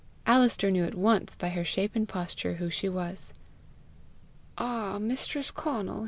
Alister 0.25 0.71
knew 0.71 0.83
at 0.83 0.95
once 0.95 1.35
by 1.35 1.49
her 1.49 1.63
shape 1.63 1.95
and 1.95 2.09
posture 2.09 2.55
who 2.55 2.71
she 2.71 2.89
was. 2.89 3.35
"Ah, 4.57 4.97
mistress 4.97 5.51
Conal!" 5.51 5.99